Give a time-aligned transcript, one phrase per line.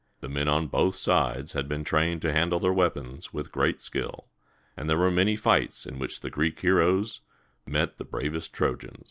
[0.21, 4.25] The men on both sides had been trained to handle their weapons with great skill,
[4.75, 7.21] and there were many fights in which the Greek heroes
[7.67, 8.97] met the bravest Trojans.